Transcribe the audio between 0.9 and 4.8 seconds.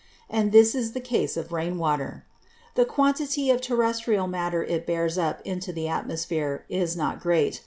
the Case of Rain water. The Quantity of Terrestrial Matter